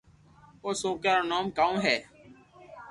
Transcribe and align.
او 0.63 0.69
سوڪرا 0.81 1.13
رو 1.17 1.23
نوم 1.29 1.45
ڪاو 1.57 1.73
ھي 1.85 1.95